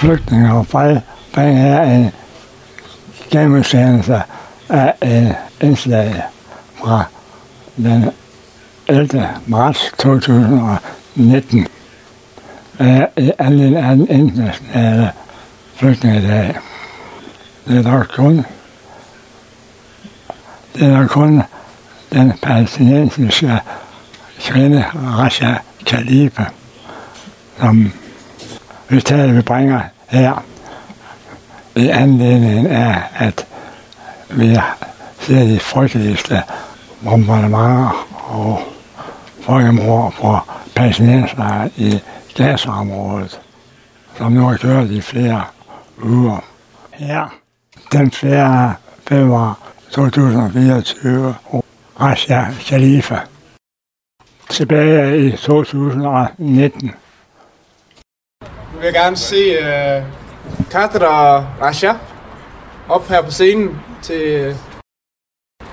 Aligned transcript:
flygtninge 0.00 0.54
og 0.54 0.66
fred 0.66 1.00
bringer 1.34 1.62
her 1.62 1.82
en 1.82 2.10
genudsendelse 3.30 4.22
af 4.68 4.94
en 5.02 5.32
indslag 5.60 6.22
fra 6.76 7.04
den 7.76 8.10
11. 8.86 9.28
marts 9.46 9.92
2019 9.98 11.66
øh, 12.80 13.00
i 13.16 13.32
anledning 13.38 13.76
af 13.76 13.96
den 13.96 14.08
internationale 14.08 15.12
flygtningedag. 15.74 16.56
Det 17.66 17.78
er 17.78 17.90
dog 17.92 18.06
kun 18.08 18.44
det 20.74 20.82
er 20.82 20.96
dog 20.96 21.08
kun 21.08 21.42
den 22.12 22.32
palæstinensiske 22.42 23.60
kvinde 24.40 24.84
Rasha 24.94 25.54
Khalifa, 25.86 26.44
som 27.60 27.92
vi 28.88 29.32
vi 29.32 29.42
bringer 29.42 29.80
her 30.08 30.44
i 31.76 31.88
anledning 31.88 32.66
af, 32.66 33.02
at 33.16 33.46
vi 34.30 34.58
ser 35.20 35.44
de 35.44 35.60
frygteligste 35.60 36.42
bombardementer 37.04 38.06
og 38.28 38.62
folkemord 39.40 40.14
på 40.20 40.38
palæstinenser 40.76 41.68
i 41.76 42.00
gasområdet, 42.34 43.40
som 44.16 44.32
nu 44.32 44.46
har 44.46 44.56
kørt 44.56 44.90
i 44.90 45.00
flere 45.00 45.44
uger. 46.04 46.44
Her, 46.92 47.34
den 47.92 48.10
4. 48.10 48.74
februar 49.08 49.58
2024, 49.90 51.34
Rasha 52.00 52.44
Khalifa. 52.60 53.18
Tilbage 54.50 55.26
i 55.26 55.36
2019. 55.36 56.92
Vil 58.78 58.84
jeg 58.84 58.94
gerne 58.94 59.16
se 59.16 59.36
øh, 59.36 60.02
uh, 60.58 60.66
Katra 60.70 61.36
og 61.36 61.46
Rasha 61.62 61.92
op 62.88 63.08
her 63.08 63.22
på 63.22 63.30
scenen 63.30 63.80
til, 64.02 64.54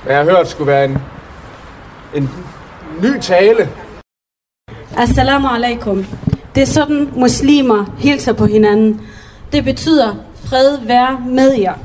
hvad 0.03 0.16
jeg 0.16 0.25
har 0.25 0.31
hørt 0.31 0.47
skulle 0.47 0.71
være 0.71 0.85
en, 0.85 0.97
en 2.16 2.29
ny 3.02 3.19
tale. 3.21 3.69
Assalamu 4.97 5.47
alaikum. 5.47 6.05
Det 6.55 6.61
er 6.61 6.67
sådan, 6.67 7.11
muslimer 7.16 7.85
hilser 7.97 8.33
på 8.33 8.45
hinanden. 8.45 9.02
Det 9.51 9.63
betyder, 9.63 10.16
fred 10.45 10.77
være 10.88 11.19
med 11.25 11.53
jer. 11.59 11.75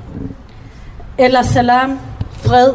Eller 1.18 1.42
salam, 1.42 1.98
fred. 2.32 2.74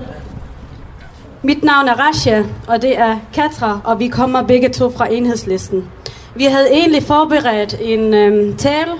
Mit 1.41 1.63
navn 1.63 1.87
er 1.87 1.93
Rasha, 1.93 2.43
og 2.67 2.81
det 2.81 2.99
er 2.99 3.19
Katra, 3.33 3.79
og 3.83 3.99
vi 3.99 4.07
kommer 4.07 4.43
begge 4.43 4.69
to 4.69 4.91
fra 4.91 5.07
enhedslisten. 5.07 5.89
Vi 6.37 6.43
havde 6.43 6.71
egentlig 6.71 7.03
forberedt 7.03 7.75
en 7.81 8.13
øhm, 8.13 8.57
tale, 8.57 8.91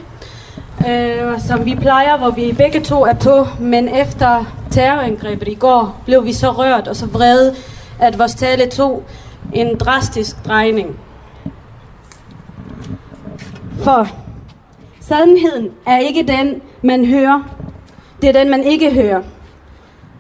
øh, 0.88 1.40
som 1.40 1.66
vi 1.66 1.76
plejer, 1.76 2.18
hvor 2.18 2.30
vi 2.30 2.54
begge 2.58 2.80
to 2.80 3.06
er 3.06 3.14
på, 3.14 3.48
men 3.60 3.90
efter 3.90 4.46
terrorangrebet 4.72 5.48
i 5.48 5.54
går, 5.54 6.02
blev 6.06 6.26
vi 6.26 6.34
så 6.34 6.52
rørt 6.52 6.88
og 6.88 6.96
så 6.96 7.06
vrede, 7.06 7.56
at 8.00 8.20
vores 8.20 8.36
tale 8.36 8.66
tog 8.66 9.04
en 9.54 9.78
drastisk 9.78 10.46
drejning. 10.46 11.00
For 13.80 14.08
sandheden 15.02 15.70
er 15.88 15.98
ikke 15.98 16.24
den, 16.24 16.62
man 16.82 17.06
hører. 17.06 17.44
Det 18.22 18.30
er 18.30 18.34
den, 18.44 18.50
man 18.50 18.64
ikke 18.64 18.94
hører. 18.94 19.22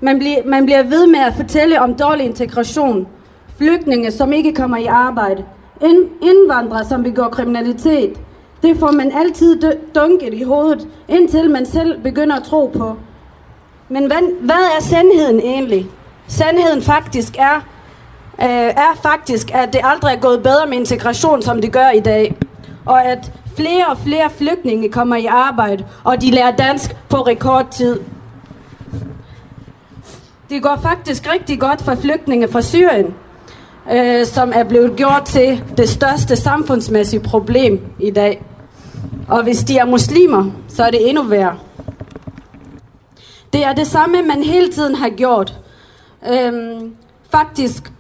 Man, 0.01 0.19
bliver, 0.19 0.37
man 0.45 0.65
bliver 0.65 0.83
ved 0.83 1.07
med 1.07 1.19
at 1.19 1.33
fortælle 1.33 1.81
om 1.81 1.93
dårlig 1.93 2.25
integration, 2.25 3.07
flygtninge, 3.57 4.11
som 4.11 4.33
ikke 4.33 4.53
kommer 4.53 4.77
i 4.77 4.85
arbejde, 4.85 5.43
indvandrere, 6.21 6.85
som 6.85 7.03
begår 7.03 7.29
kriminalitet. 7.29 8.19
Det 8.63 8.79
får 8.79 8.91
man 8.91 9.11
altid 9.11 9.61
dunket 9.95 10.33
i 10.33 10.43
hovedet, 10.43 10.87
indtil 11.07 11.49
man 11.49 11.65
selv 11.65 12.01
begynder 12.01 12.35
at 12.35 12.43
tro 12.43 12.71
på. 12.77 12.97
Men 13.89 14.05
hvad, 14.05 14.45
hvad 14.45 14.77
er 14.77 14.81
sandheden 14.81 15.39
egentlig? 15.39 15.87
Sandheden 16.27 16.81
faktisk 16.81 17.37
er, 17.39 17.55
øh, 18.41 18.69
er 18.69 18.99
faktisk, 19.03 19.51
at 19.53 19.73
det 19.73 19.81
aldrig 19.83 20.15
er 20.15 20.19
gået 20.19 20.43
bedre 20.43 20.67
med 20.67 20.77
integration, 20.77 21.41
som 21.41 21.61
det 21.61 21.71
gør 21.71 21.89
i 21.89 21.99
dag. 21.99 22.35
Og 22.85 23.05
at 23.05 23.31
flere 23.57 23.85
og 23.85 23.97
flere 23.97 24.29
flygtninge 24.29 24.89
kommer 24.89 25.15
i 25.15 25.25
arbejde, 25.25 25.85
og 26.03 26.21
de 26.21 26.31
lærer 26.31 26.51
dansk 26.51 26.95
på 27.09 27.17
rekordtid. 27.17 27.99
Det 30.49 30.63
går 30.63 30.79
faktisk 30.81 31.33
rigtig 31.33 31.59
godt 31.59 31.81
for 31.81 31.95
flygtninge 31.95 32.47
fra 32.47 32.61
Syrien, 32.61 33.15
øh, 33.91 34.25
som 34.25 34.51
er 34.55 34.63
blevet 34.63 34.95
gjort 34.95 35.23
til 35.25 35.63
det 35.77 35.89
største 35.89 36.35
samfundsmæssige 36.35 37.19
problem 37.19 37.79
i 37.99 38.11
dag. 38.11 38.45
Og 39.27 39.43
hvis 39.43 39.63
de 39.63 39.77
er 39.77 39.85
muslimer, 39.85 40.51
så 40.67 40.83
er 40.83 40.91
det 40.91 41.09
endnu 41.09 41.23
værre. 41.23 41.57
Det 43.53 43.63
er 43.63 43.73
det 43.73 43.87
samme, 43.87 44.21
man 44.21 44.43
hele 44.43 44.71
tiden 44.71 44.95
har 44.95 45.09
gjort. 45.09 45.53
Øhm, 46.31 46.93
faktisk 47.31 47.91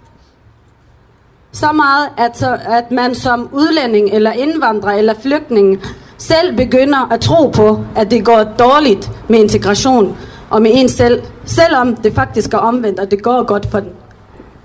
så 1.51 1.71
meget, 1.71 2.09
at, 2.17 2.37
så, 2.37 2.57
at 2.65 2.91
man 2.91 3.15
som 3.15 3.49
udlænding 3.51 4.09
eller 4.09 4.31
indvandrer 4.31 4.91
eller 4.91 5.13
flygtning 5.21 5.81
selv 6.17 6.55
begynder 6.57 7.11
at 7.11 7.19
tro 7.19 7.47
på, 7.47 7.79
at 7.95 8.11
det 8.11 8.25
går 8.25 8.43
dårligt 8.43 9.11
med 9.29 9.39
integration 9.39 10.17
og 10.49 10.61
med 10.61 10.71
en 10.73 10.89
selv, 10.89 11.23
selvom 11.45 11.95
det 11.95 12.13
faktisk 12.13 12.53
er 12.53 12.57
omvendt, 12.57 12.99
og 12.99 13.11
det 13.11 13.23
går 13.23 13.43
godt 13.43 13.65
for 13.71 13.81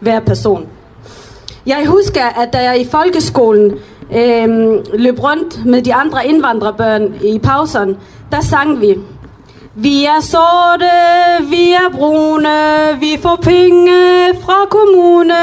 hver 0.00 0.20
person. 0.20 0.68
Jeg 1.66 1.86
husker, 1.86 2.24
at 2.24 2.52
da 2.52 2.58
jeg 2.58 2.80
i 2.80 2.88
folkeskolen 2.90 3.74
øh, 4.14 4.48
løb 4.94 5.18
rundt 5.22 5.66
med 5.66 5.82
de 5.82 5.94
andre 5.94 6.26
indvandrerbørn 6.26 7.14
i 7.24 7.38
pauserne, 7.38 7.96
der 8.32 8.40
sang 8.40 8.80
vi, 8.80 8.94
vi 9.74 10.04
er 10.04 10.20
sorte, 10.20 10.90
vi 11.50 11.72
er 11.72 11.90
brune, 11.92 12.48
vi 13.00 13.18
får 13.22 13.36
penge 13.36 13.90
fra 14.42 14.66
kommune. 14.70 15.34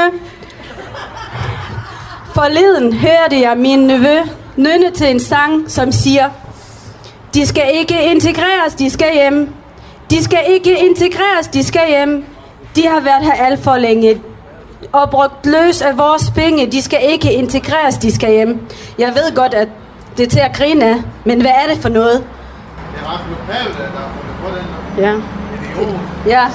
Forleden 2.34 2.92
hørte 2.92 3.40
jeg 3.40 3.56
min 3.56 3.78
nevø 3.78 4.16
nynne 4.56 4.90
til 4.94 5.10
en 5.10 5.20
sang, 5.20 5.70
som 5.70 5.92
siger, 5.92 6.30
de 7.34 7.46
skal 7.46 7.70
ikke 7.74 8.10
integreres, 8.10 8.74
de 8.78 8.90
skal 8.90 9.12
hjem. 9.14 9.48
De 10.10 10.24
skal 10.24 10.44
ikke 10.48 10.78
integreres, 10.78 11.48
de 11.52 11.64
skal 11.64 11.88
hjem. 11.88 12.24
De 12.76 12.86
har 12.86 13.00
været 13.00 13.22
her 13.22 13.32
alt 13.32 13.60
for 13.60 13.76
længe 13.76 14.20
og 14.92 15.10
brugt 15.10 15.46
løs 15.46 15.82
af 15.82 15.98
vores 15.98 16.30
penge. 16.30 16.72
De 16.72 16.82
skal 16.82 16.98
ikke 17.02 17.32
integreres, 17.32 17.98
de 17.98 18.14
skal 18.14 18.30
hjem. 18.30 18.68
Jeg 18.98 19.08
ved 19.08 19.34
godt, 19.34 19.54
at 19.54 19.68
det 20.16 20.26
er 20.26 20.30
til 20.30 20.38
at 20.38 20.56
grine 20.56 20.84
af, 20.84 20.96
men 21.24 21.40
hvad 21.40 21.50
er 21.50 21.72
det 21.74 21.82
for 21.82 21.88
noget? 21.88 22.24
Det 22.92 23.00
er 23.02 23.12
ret 23.12 23.20
lokalt, 23.30 23.78
der 23.78 23.98
har 23.98 24.10
fundet 24.42 24.64
på 24.96 25.00
den. 25.00 25.04
Ja. 25.04 26.40
Ja. 26.40 26.46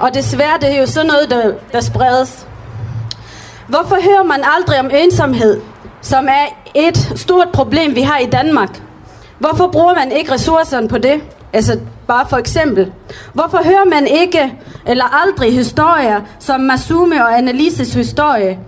Og 0.00 0.14
desværre, 0.14 0.58
det 0.60 0.74
er 0.74 0.80
jo 0.80 0.86
sådan 0.86 1.06
noget, 1.06 1.30
der, 1.30 1.52
der 1.72 1.80
spredes. 1.80 2.46
Hvorfor 3.68 3.96
hører 4.02 4.22
man 4.22 4.44
aldrig 4.56 4.80
om 4.80 4.90
ensomhed, 4.94 5.60
som 6.00 6.28
er 6.28 6.46
et 6.74 7.12
stort 7.16 7.48
problem, 7.52 7.94
vi 7.94 8.02
har 8.02 8.18
i 8.18 8.26
Danmark? 8.26 8.80
Hvorfor 9.38 9.68
bruger 9.68 9.94
man 9.94 10.12
ikke 10.12 10.32
ressourcerne 10.32 10.88
på 10.88 10.98
det? 10.98 11.22
Altså 11.52 11.78
bare 12.06 12.26
for 12.28 12.36
eksempel. 12.36 12.92
Hvorfor 13.32 13.60
hører 13.64 13.84
man 13.84 14.06
ikke 14.06 14.54
eller 14.86 15.04
aldrig 15.04 15.52
historier 15.52 16.20
som 16.38 16.60
Masume 16.60 17.24
og 17.24 17.38
Annelises 17.38 17.94
historie? 17.94 18.58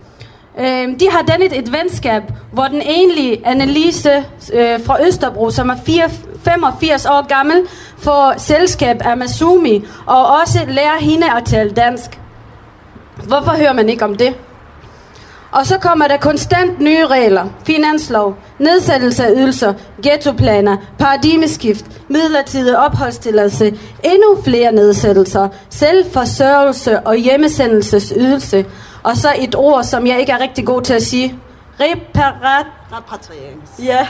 Øh, 0.59 1.01
de 1.01 1.11
har 1.11 1.23
dannet 1.23 1.59
et 1.59 1.73
venskab, 1.73 2.23
hvor 2.53 2.65
den 2.65 2.83
enlige 2.85 3.47
Annelise 3.47 4.25
øh, 4.53 4.85
fra 4.87 5.07
Østerbro, 5.07 5.51
som 5.51 5.69
er 5.69 5.77
4, 5.87 6.11
85 6.45 7.07
år 7.07 7.27
gammel, 7.29 7.57
får 7.99 8.35
selskab 8.39 8.97
af 9.05 9.17
Masumi 9.17 9.85
og 10.07 10.27
også 10.41 10.59
lærer 10.69 10.99
hende 11.01 11.27
at 11.37 11.45
tale 11.45 11.71
dansk. 11.71 12.21
Hvorfor 13.27 13.51
hører 13.51 13.73
man 13.73 13.89
ikke 13.89 14.05
om 14.05 14.15
det? 14.15 14.35
Og 15.55 15.67
så 15.67 15.79
kommer 15.79 16.09
der 16.09 16.17
konstant 16.17 16.81
nye 16.81 17.07
regler, 17.07 17.47
finanslov, 17.67 18.37
nedsættelse 18.59 19.27
af 19.27 19.31
ydelser, 19.37 19.75
ghettoplaner, 20.03 20.77
paradigmeskift, 20.99 21.85
midlertidig 22.09 22.79
opholdstilladelse, 22.79 23.67
endnu 24.05 24.43
flere 24.45 24.73
nedsættelser, 24.73 25.49
selvforsørgelse 25.71 27.01
og 27.01 27.17
hjemmesendelsesydelse. 27.17 28.67
Og 29.03 29.17
så 29.17 29.29
et 29.39 29.55
ord, 29.55 29.85
som 29.85 30.07
jeg 30.07 30.21
ikke 30.21 30.33
er 30.33 30.41
rigtig 30.41 30.67
god 30.67 30.83
til 30.83 30.95
at 30.95 31.03
sige. 31.03 31.39
Reparat... 31.81 32.67
Repatriering. 32.93 33.63
Ja. 33.83 34.07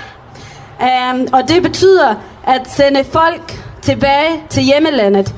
Um, 1.13 1.29
og 1.33 1.49
det 1.49 1.63
betyder 1.63 2.15
at 2.47 2.61
sende 2.77 3.05
folk 3.05 3.65
tilbage 3.83 4.43
til 4.51 4.63
hjemmelandet 4.63 5.35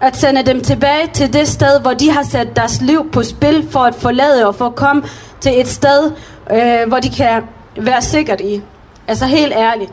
at 0.00 0.16
sende 0.16 0.42
dem 0.42 0.60
tilbage 0.60 1.08
til 1.12 1.32
det 1.32 1.48
sted, 1.48 1.80
hvor 1.80 1.92
de 1.92 2.10
har 2.10 2.22
sat 2.22 2.56
deres 2.56 2.80
liv 2.80 3.10
på 3.10 3.22
spil 3.22 3.68
for 3.70 3.80
at 3.80 3.94
forlade 3.94 4.46
og 4.46 4.54
for 4.54 4.66
at 4.66 4.74
komme 4.74 5.02
til 5.40 5.60
et 5.60 5.68
sted, 5.68 6.12
øh, 6.52 6.88
hvor 6.88 6.98
de 6.98 7.10
kan 7.10 7.42
være 7.76 8.02
sikkert 8.02 8.40
i. 8.40 8.62
Altså 9.08 9.26
helt 9.26 9.52
ærligt. 9.52 9.92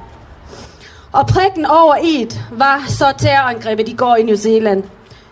Og 1.12 1.28
prikken 1.28 1.66
over 1.66 1.96
et 2.04 2.42
var 2.52 2.84
så 2.88 3.14
terrorangrebet 3.18 3.90
i 3.90 3.94
går 3.96 4.16
i 4.16 4.24
New 4.24 4.36
Zealand. 4.36 4.84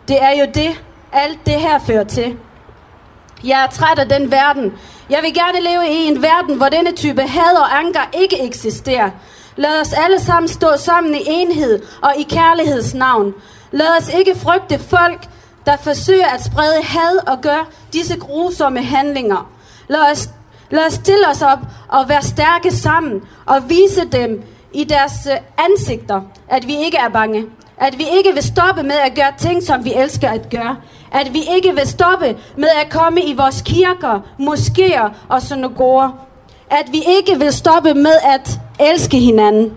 Det 0.08 0.18
er 0.22 0.32
jo 0.40 0.46
det, 0.54 0.82
alt 1.14 1.46
det 1.46 1.54
her 1.54 1.80
fører 1.80 2.04
til. 2.04 2.38
Jeg 3.44 3.64
er 3.64 3.68
træt 3.68 4.00
af 4.00 4.10
den 4.10 4.32
verden. 4.32 4.74
Jeg 5.10 5.20
vil 5.22 5.34
gerne 5.34 5.62
leve 5.62 5.90
i 5.90 6.08
en 6.08 6.22
verden, 6.22 6.56
hvor 6.56 6.70
denne 6.70 6.92
type 6.92 7.22
had 7.22 7.58
og 7.58 7.78
anker 7.80 8.10
ikke 8.14 8.44
eksisterer. 8.44 9.10
Lad 9.56 9.82
os 9.82 9.94
alle 9.94 10.20
sammen 10.20 10.48
stå 10.48 10.68
sammen 10.78 11.16
i 11.16 11.24
enhed 11.28 11.82
og 12.02 12.14
i 12.18 12.24
kærlighedsnavn. 12.24 13.34
Lad 13.72 13.98
os 14.00 14.14
ikke 14.14 14.36
frygte 14.36 14.80
folk, 14.80 15.28
der 15.66 15.78
forsøger 15.78 16.28
at 16.28 16.46
sprede 16.46 16.84
had 16.84 17.28
og 17.28 17.42
gøre 17.42 17.66
disse 17.94 18.20
grusomme 18.20 18.84
handlinger. 18.84 19.50
Lad 19.88 20.12
os, 20.12 20.30
lad 20.70 20.86
os 20.88 20.94
stille 20.94 21.28
os 21.30 21.42
op 21.42 21.60
og 21.88 22.10
være 22.10 22.22
stærke 22.22 22.72
sammen 22.72 23.22
og 23.46 23.70
vise 23.70 24.06
dem 24.12 24.44
i 24.74 24.84
deres 24.84 25.28
øh, 25.32 25.38
ansigter, 25.58 26.22
at 26.50 26.68
vi 26.68 26.78
ikke 26.78 26.98
er 26.98 27.10
bange. 27.10 27.46
At 27.78 27.98
vi 27.98 28.06
ikke 28.18 28.34
vil 28.34 28.44
stoppe 28.44 28.84
med 28.84 28.96
at 29.06 29.16
gøre 29.16 29.34
ting, 29.38 29.64
som 29.64 29.86
vi 29.86 29.94
elsker 29.94 30.30
at 30.30 30.50
gøre. 30.50 30.76
At 31.12 31.34
vi 31.34 31.40
ikke 31.56 31.76
vil 31.76 31.88
stoppe 31.88 32.38
med 32.58 32.68
at 32.84 32.90
komme 32.90 33.22
i 33.22 33.34
vores 33.34 33.62
kirker, 33.62 34.20
moskéer 34.40 35.10
og 35.30 35.42
synagoger. 35.42 36.10
At 36.70 36.86
vi 36.92 37.02
ikke 37.08 37.40
vil 37.40 37.54
stoppe 37.54 37.94
med 37.94 38.14
at 38.24 38.60
elske 38.80 39.18
hinanden. 39.20 39.74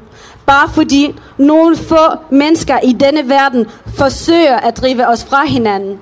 Bare 0.47 0.69
fordi 0.69 1.15
nogle 1.39 1.77
få 1.77 2.17
mennesker 2.31 2.79
i 2.85 2.93
denne 2.93 3.29
verden 3.29 3.67
forsøger 3.97 4.57
at 4.57 4.77
drive 4.77 5.09
os 5.09 5.25
fra 5.25 5.45
hinanden. 5.47 6.01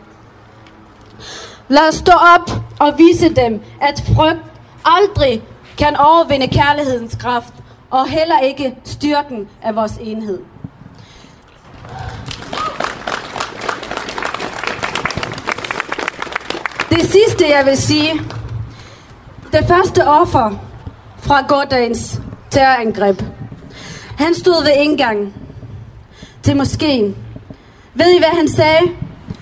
Lad 1.69 1.88
os 1.88 1.94
stå 1.94 2.12
op 2.12 2.50
og 2.78 2.98
vise 2.98 3.34
dem, 3.34 3.60
at 3.81 4.02
frygt 4.16 4.40
aldrig 4.84 5.42
kan 5.78 5.96
overvinde 5.96 6.48
kærlighedens 6.48 7.16
kraft, 7.20 7.54
og 7.90 8.08
heller 8.08 8.40
ikke 8.40 8.76
styrken 8.84 9.48
af 9.62 9.76
vores 9.76 9.96
enhed. 10.00 10.38
Det 16.90 17.00
sidste, 17.00 17.48
jeg 17.48 17.66
vil 17.66 17.76
sige, 17.76 18.12
det 19.52 19.64
første 19.69 20.06
offer 20.06 20.50
fra 21.19 21.46
gårdagens 21.48 22.20
terrorangreb. 22.50 23.22
Han 24.20 24.34
stod 24.34 24.62
ved 24.64 24.72
indgangen 24.76 25.34
til 26.43 26.56
moskeen. 26.56 27.17
Ved 27.94 28.14
I, 28.14 28.19
hvad 28.19 28.37
han 28.37 28.49
sagde? 28.49 28.81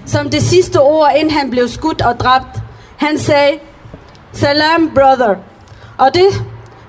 Som 0.07 0.31
det 0.31 0.43
sidste 0.43 0.81
ord, 0.81 1.11
inden 1.17 1.31
han 1.31 1.51
blev 1.51 1.69
skudt 1.69 2.03
og 2.03 2.21
dræbt. 2.21 2.63
Han 2.97 3.19
sagde, 3.19 3.59
Salam, 4.33 4.91
brother. 4.95 5.35
Og 5.99 6.15
det, 6.15 6.27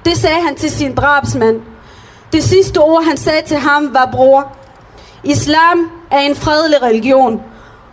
det 0.06 0.18
sagde 0.18 0.42
han 0.42 0.56
til 0.56 0.72
sin 0.72 0.96
drabsmand. 0.96 1.62
Det 2.34 2.44
sidste 2.44 2.78
ord, 2.78 3.04
han 3.04 3.18
sagde 3.18 3.42
til 3.48 3.58
ham, 3.58 3.94
var 3.94 4.10
bror. 4.12 4.52
Islam 5.24 5.92
er 6.12 6.20
en 6.20 6.36
fredelig 6.36 6.82
religion, 6.82 7.42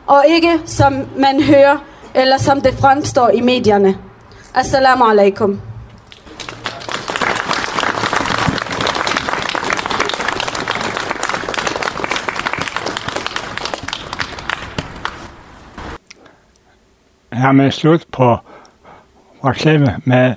og 0.06 0.24
ikke 0.28 0.60
som 0.66 1.06
man 1.16 1.42
hører, 1.42 1.76
eller 2.14 2.38
som 2.38 2.60
det 2.60 2.74
fremstår 2.74 3.28
i 3.28 3.40
medierne. 3.40 3.98
Assalamu 4.54 5.04
alaikum. 5.04 5.60
Er 17.36 17.52
man 17.52 17.72
slut 17.72 18.06
på 18.12 18.38
for 19.40 19.50
eksempel 19.50 19.94
med, 20.04 20.34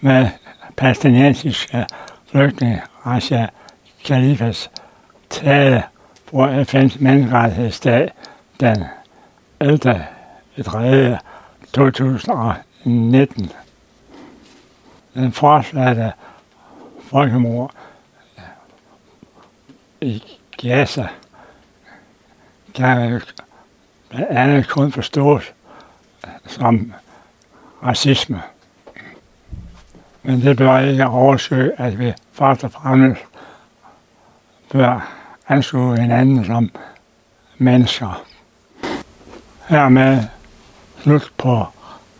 med 0.00 0.28
palæstinensiske 0.76 1.86
flygtninge, 2.30 2.82
Rasha 3.06 3.46
Khalifas 4.04 4.70
tale 5.30 5.82
på 6.30 6.44
FN's 6.46 6.96
menneskerettighedsdag 7.00 8.10
den 8.60 8.84
11. 9.60 10.06
3. 10.64 11.18
2019. 11.72 13.52
Den 15.14 15.32
fortsatte 15.32 16.12
folkemord 17.02 17.74
i 20.00 20.22
Gaza 20.56 21.06
kan 22.74 23.20
blandt 24.08 24.28
andet 24.28 24.68
kun 24.68 24.92
forstås 24.92 25.52
som 26.46 26.92
racisme. 27.82 28.42
Men 30.22 30.40
det 30.40 30.56
bør 30.56 30.78
ikke 30.78 31.06
oversøge, 31.06 31.80
at 31.80 31.98
vi 31.98 32.12
først 32.32 32.64
og 32.64 32.72
fremmest 32.72 33.20
bør 34.72 35.12
anskue 35.48 36.00
hinanden 36.00 36.44
som 36.44 36.70
mennesker. 37.58 38.22
Hermed 39.68 40.22
slut 40.98 41.32
på 41.38 41.66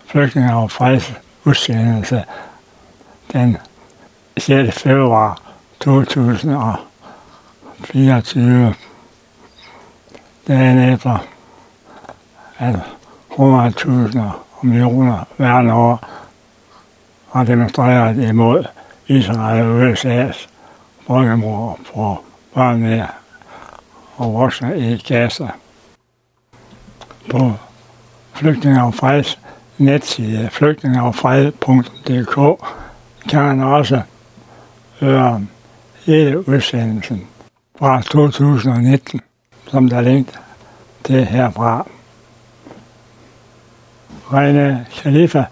flygtninge 0.06 0.54
og 0.54 0.70
freds 0.70 1.12
udsendelse 1.44 2.24
den 3.32 3.56
6. 4.38 4.78
februar 4.78 5.40
2024. 5.80 8.74
Dagen 10.48 10.78
efter 10.78 11.18
Altså, 12.58 12.82
at 13.30 13.38
100.000 13.38 14.20
og 14.20 14.66
millioner 14.66 15.24
verden 15.38 15.70
over 15.70 15.96
har 17.32 17.44
demonstreret 17.44 18.28
imod 18.28 18.64
Israel 19.06 19.66
og 19.66 19.92
USA's 19.92 20.48
folkemord 21.06 21.78
på 21.94 22.18
børnene 22.54 23.08
og 24.16 24.34
voksne 24.34 24.78
i 24.78 25.04
Gaza. 25.08 25.48
På 27.30 27.52
Flygtninge 28.34 28.82
og 28.82 28.94
Freds 28.94 29.38
netside 29.78 30.48
flygtningeogfred.dk 30.52 32.64
kan 33.28 33.42
man 33.42 33.60
også 33.60 34.02
høre 35.00 35.46
hele 36.06 36.48
udsendelsen 36.48 37.26
fra 37.78 38.02
2019, 38.02 39.20
som 39.66 39.88
der 39.88 39.96
er 39.96 40.00
link 40.00 40.28
til 41.04 41.24
herfra. 41.24 41.86
Reine 44.32 44.86
Khalifa 44.90 45.44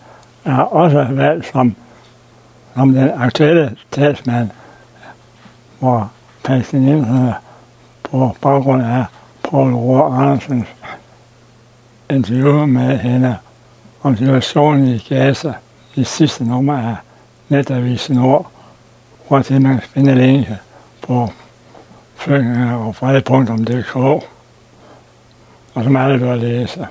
er 0.45 0.59
også 0.59 1.05
valgt 1.11 1.47
som, 1.53 1.77
som 2.75 2.95
den 2.95 3.11
aktuelle 3.17 3.77
talsmand, 3.91 4.51
hvor 5.79 6.13
palæstinenserne 6.45 7.35
på 8.03 8.37
baggrund 8.41 8.83
af 8.83 9.05
Paul 9.51 9.75
Rohr 9.75 10.15
Andersens 10.15 10.67
interview 12.11 12.67
med 12.67 12.99
hende 12.99 13.37
om 14.03 14.17
situationen 14.17 14.89
i 14.89 14.99
Gaza 14.99 15.53
i 15.95 16.05
sidste 16.05 16.45
nummer 16.45 16.79
af 16.79 16.97
Netavisen 17.49 18.17
Nord, 18.17 18.51
hvor 19.29 19.43
til 19.43 19.63
man 19.63 19.81
finder 19.81 20.15
finde 20.15 20.59
på 21.03 21.29
flygtninge 22.17 22.75
og 22.75 22.97
fred.dk, 22.97 23.97
og 25.75 25.85
som 25.85 25.97
alle 25.97 26.19
bør 26.19 26.35
læse. 26.35 26.87